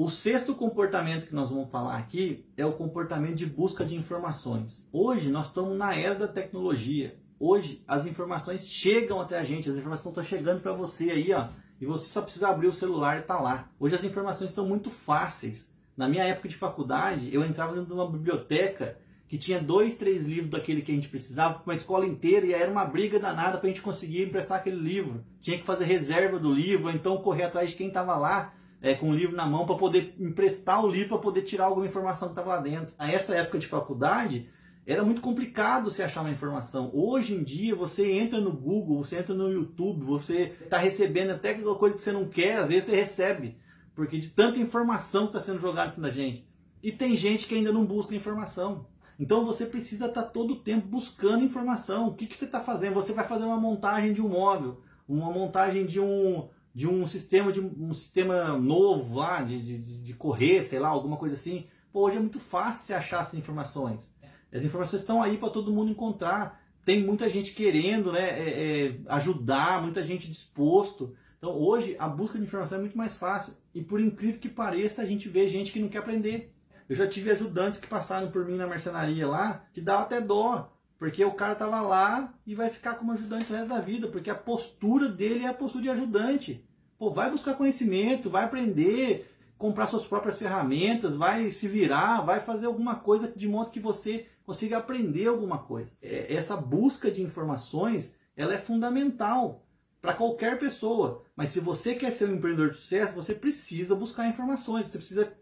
O 0.00 0.08
sexto 0.08 0.54
comportamento 0.54 1.26
que 1.26 1.34
nós 1.34 1.50
vamos 1.50 1.72
falar 1.72 1.96
aqui 1.96 2.46
é 2.56 2.64
o 2.64 2.74
comportamento 2.74 3.34
de 3.34 3.46
busca 3.46 3.84
de 3.84 3.96
informações. 3.96 4.88
Hoje 4.92 5.28
nós 5.28 5.48
estamos 5.48 5.76
na 5.76 5.92
era 5.92 6.14
da 6.14 6.28
tecnologia. 6.28 7.18
Hoje 7.36 7.82
as 7.84 8.06
informações 8.06 8.68
chegam 8.68 9.20
até 9.20 9.36
a 9.36 9.42
gente, 9.42 9.68
as 9.68 9.76
informações 9.76 10.10
estão 10.10 10.22
chegando 10.22 10.60
para 10.60 10.72
você 10.72 11.10
aí, 11.10 11.32
ó, 11.32 11.48
e 11.80 11.84
você 11.84 12.04
só 12.10 12.22
precisa 12.22 12.46
abrir 12.46 12.68
o 12.68 12.72
celular 12.72 13.18
e 13.18 13.22
tá 13.22 13.40
lá. 13.40 13.72
Hoje 13.80 13.96
as 13.96 14.04
informações 14.04 14.50
estão 14.50 14.64
muito 14.64 14.88
fáceis. 14.88 15.74
Na 15.96 16.08
minha 16.08 16.22
época 16.22 16.48
de 16.48 16.54
faculdade, 16.54 17.34
eu 17.34 17.44
entrava 17.44 17.72
dentro 17.72 17.88
de 17.88 17.94
uma 17.94 18.08
biblioteca 18.08 18.96
que 19.26 19.36
tinha 19.36 19.60
dois, 19.60 19.98
três 19.98 20.26
livros 20.26 20.50
daquele 20.50 20.80
que 20.80 20.92
a 20.92 20.94
gente 20.94 21.08
precisava, 21.08 21.60
uma 21.66 21.74
escola 21.74 22.06
inteira, 22.06 22.46
e 22.46 22.52
era 22.54 22.70
uma 22.70 22.84
briga 22.84 23.18
danada 23.18 23.58
para 23.58 23.66
a 23.66 23.70
gente 23.70 23.82
conseguir 23.82 24.22
emprestar 24.22 24.58
aquele 24.58 24.78
livro. 24.78 25.24
Tinha 25.40 25.58
que 25.58 25.66
fazer 25.66 25.86
reserva 25.86 26.38
do 26.38 26.54
livro, 26.54 26.86
ou 26.86 26.92
então 26.92 27.16
correr 27.16 27.42
atrás 27.42 27.72
de 27.72 27.76
quem 27.76 27.88
estava 27.88 28.16
lá 28.16 28.54
é, 28.80 28.94
com 28.94 29.10
o 29.10 29.14
livro 29.14 29.36
na 29.36 29.46
mão 29.46 29.66
para 29.66 29.76
poder 29.76 30.14
emprestar 30.18 30.84
o 30.84 30.88
livro, 30.88 31.08
para 31.08 31.18
poder 31.18 31.42
tirar 31.42 31.66
alguma 31.66 31.86
informação 31.86 32.28
que 32.28 32.32
estava 32.32 32.56
lá 32.56 32.60
dentro. 32.60 32.94
A 32.98 33.10
essa 33.10 33.34
época 33.34 33.58
de 33.58 33.66
faculdade, 33.66 34.48
era 34.86 35.04
muito 35.04 35.20
complicado 35.20 35.90
você 35.90 36.02
achar 36.02 36.22
uma 36.22 36.30
informação. 36.30 36.90
Hoje 36.94 37.34
em 37.34 37.42
dia, 37.42 37.74
você 37.74 38.10
entra 38.10 38.40
no 38.40 38.52
Google, 38.52 39.04
você 39.04 39.18
entra 39.18 39.34
no 39.34 39.52
YouTube, 39.52 40.02
você 40.02 40.56
está 40.62 40.78
recebendo 40.78 41.30
até 41.30 41.50
aquela 41.50 41.74
coisa 41.74 41.94
que 41.94 42.00
você 42.00 42.10
não 42.10 42.26
quer, 42.26 42.56
às 42.56 42.68
vezes 42.68 42.84
você 42.84 42.96
recebe, 42.96 43.58
porque 43.94 44.18
de 44.18 44.30
tanta 44.30 44.58
informação 44.58 45.26
que 45.26 45.36
está 45.36 45.40
sendo 45.40 45.60
jogada 45.60 46.00
da 46.00 46.10
gente. 46.10 46.48
E 46.82 46.90
tem 46.90 47.16
gente 47.16 47.46
que 47.46 47.54
ainda 47.54 47.70
não 47.70 47.84
busca 47.84 48.14
informação. 48.14 48.86
Então 49.18 49.44
você 49.44 49.66
precisa 49.66 50.06
estar 50.06 50.22
tá 50.22 50.28
todo 50.28 50.52
o 50.52 50.60
tempo 50.60 50.86
buscando 50.86 51.44
informação. 51.44 52.08
O 52.08 52.14
que, 52.14 52.26
que 52.26 52.38
você 52.38 52.44
está 52.44 52.60
fazendo? 52.60 52.94
Você 52.94 53.12
vai 53.12 53.26
fazer 53.26 53.44
uma 53.44 53.60
montagem 53.60 54.12
de 54.12 54.22
um 54.22 54.28
móvel, 54.28 54.80
uma 55.06 55.30
montagem 55.30 55.84
de 55.84 56.00
um, 56.00 56.48
de 56.78 56.86
um 56.86 57.08
sistema 57.08 57.50
de 57.50 57.60
um 57.60 57.92
sistema 57.92 58.56
novo 58.56 59.16
lá, 59.16 59.42
de, 59.42 59.60
de, 59.60 60.00
de 60.00 60.14
correr, 60.14 60.62
sei 60.62 60.78
lá, 60.78 60.86
alguma 60.86 61.16
coisa 61.16 61.34
assim. 61.34 61.66
Pô, 61.92 62.02
hoje 62.06 62.18
é 62.18 62.20
muito 62.20 62.38
fácil 62.38 62.86
você 62.86 62.94
achar 62.94 63.20
essas 63.22 63.34
informações. 63.34 64.08
As 64.52 64.62
informações 64.62 65.00
estão 65.00 65.20
aí 65.20 65.36
para 65.36 65.50
todo 65.50 65.72
mundo 65.72 65.90
encontrar. 65.90 66.62
Tem 66.84 67.02
muita 67.02 67.28
gente 67.28 67.52
querendo 67.52 68.12
né, 68.12 68.28
é, 68.28 68.86
é, 68.86 69.00
ajudar, 69.08 69.82
muita 69.82 70.06
gente 70.06 70.30
disposto. 70.30 71.16
Então 71.38 71.50
hoje 71.50 71.96
a 71.98 72.08
busca 72.08 72.38
de 72.38 72.44
informação 72.44 72.78
é 72.78 72.82
muito 72.82 72.96
mais 72.96 73.16
fácil. 73.16 73.54
E 73.74 73.82
por 73.82 74.00
incrível 74.00 74.40
que 74.40 74.48
pareça, 74.48 75.02
a 75.02 75.04
gente 75.04 75.28
vê 75.28 75.48
gente 75.48 75.72
que 75.72 75.80
não 75.80 75.88
quer 75.88 75.98
aprender. 75.98 76.54
Eu 76.88 76.94
já 76.94 77.08
tive 77.08 77.32
ajudantes 77.32 77.80
que 77.80 77.88
passaram 77.88 78.30
por 78.30 78.46
mim 78.46 78.54
na 78.54 78.68
marcenaria 78.68 79.26
lá, 79.26 79.66
que 79.72 79.80
dava 79.80 80.02
até 80.02 80.20
dó. 80.20 80.72
Porque 80.96 81.24
o 81.24 81.32
cara 81.32 81.56
tava 81.56 81.80
lá 81.80 82.32
e 82.46 82.54
vai 82.54 82.70
ficar 82.70 82.94
como 82.94 83.10
ajudante 83.10 83.52
o 83.52 83.56
resto 83.56 83.68
da 83.68 83.80
vida, 83.80 84.06
porque 84.06 84.30
a 84.30 84.34
postura 84.36 85.08
dele 85.08 85.44
é 85.44 85.48
a 85.48 85.54
postura 85.54 85.82
de 85.82 85.90
ajudante. 85.90 86.67
Pô, 86.98 87.10
vai 87.10 87.30
buscar 87.30 87.54
conhecimento, 87.54 88.28
vai 88.28 88.44
aprender, 88.44 89.30
comprar 89.56 89.86
suas 89.86 90.04
próprias 90.04 90.38
ferramentas, 90.38 91.16
vai 91.16 91.50
se 91.50 91.68
virar, 91.68 92.22
vai 92.22 92.40
fazer 92.40 92.66
alguma 92.66 92.96
coisa 92.96 93.32
de 93.34 93.46
modo 93.46 93.70
que 93.70 93.78
você 93.78 94.26
consiga 94.44 94.78
aprender 94.78 95.28
alguma 95.28 95.58
coisa. 95.58 95.92
É, 96.02 96.34
essa 96.34 96.56
busca 96.56 97.10
de 97.10 97.22
informações, 97.22 98.16
ela 98.36 98.54
é 98.54 98.58
fundamental 98.58 99.64
para 100.00 100.14
qualquer 100.14 100.58
pessoa. 100.58 101.22
Mas 101.36 101.50
se 101.50 101.60
você 101.60 101.94
quer 101.94 102.12
ser 102.12 102.28
um 102.28 102.34
empreendedor 102.34 102.70
de 102.70 102.76
sucesso, 102.76 103.14
você 103.14 103.34
precisa 103.34 103.94
buscar 103.94 104.28
informações, 104.28 104.88
você 104.88 104.98
precisa 104.98 105.36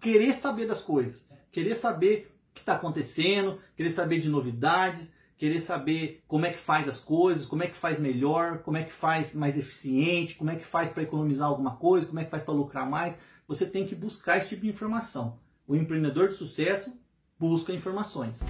querer 0.00 0.32
saber 0.32 0.66
das 0.66 0.82
coisas, 0.82 1.26
querer 1.50 1.74
saber 1.74 2.34
o 2.50 2.54
que 2.54 2.60
está 2.60 2.74
acontecendo, 2.74 3.58
querer 3.76 3.90
saber 3.90 4.18
de 4.18 4.28
novidades, 4.28 5.08
querer 5.38 5.60
saber 5.60 6.22
como 6.26 6.44
é 6.44 6.50
que 6.50 6.58
faz 6.58 6.88
as 6.88 6.98
coisas, 6.98 7.46
como 7.46 7.62
é 7.62 7.68
que 7.68 7.76
faz 7.76 7.98
melhor, 7.98 8.58
como 8.58 8.76
é 8.76 8.82
que 8.82 8.92
faz 8.92 9.34
mais 9.34 9.56
eficiente, 9.56 10.34
como 10.34 10.50
é 10.50 10.56
que 10.56 10.66
faz 10.66 10.90
para 10.92 11.04
economizar 11.04 11.48
alguma 11.48 11.76
coisa, 11.76 12.06
como 12.06 12.18
é 12.18 12.24
que 12.24 12.30
faz 12.30 12.42
para 12.42 12.52
lucrar 12.52 12.90
mais. 12.90 13.16
Você 13.46 13.64
tem 13.64 13.86
que 13.86 13.94
buscar 13.94 14.36
esse 14.36 14.48
tipo 14.48 14.62
de 14.62 14.68
informação. 14.68 15.38
O 15.66 15.76
empreendedor 15.76 16.28
de 16.28 16.34
sucesso 16.34 16.98
busca 17.38 17.72
informações. 17.72 18.40